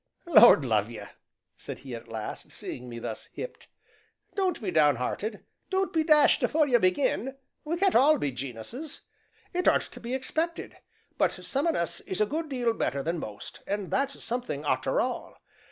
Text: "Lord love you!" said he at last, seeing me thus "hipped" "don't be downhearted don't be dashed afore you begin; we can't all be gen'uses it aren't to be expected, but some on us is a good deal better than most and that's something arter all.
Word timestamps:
"Lord 0.25 0.65
love 0.65 0.89
you!" 0.89 1.05
said 1.55 1.77
he 1.85 1.93
at 1.93 2.07
last, 2.07 2.49
seeing 2.51 2.89
me 2.89 2.97
thus 2.97 3.25
"hipped" 3.33 3.67
"don't 4.33 4.59
be 4.59 4.71
downhearted 4.71 5.45
don't 5.69 5.93
be 5.93 6.03
dashed 6.03 6.41
afore 6.41 6.67
you 6.67 6.79
begin; 6.79 7.35
we 7.63 7.77
can't 7.77 7.95
all 7.95 8.17
be 8.17 8.31
gen'uses 8.31 9.01
it 9.53 9.67
aren't 9.67 9.91
to 9.91 9.99
be 9.99 10.15
expected, 10.15 10.75
but 11.19 11.33
some 11.33 11.67
on 11.67 11.75
us 11.75 11.99
is 11.99 12.19
a 12.19 12.25
good 12.25 12.49
deal 12.49 12.73
better 12.73 13.03
than 13.03 13.19
most 13.19 13.59
and 13.67 13.91
that's 13.91 14.23
something 14.23 14.65
arter 14.65 14.99
all. 14.99 15.37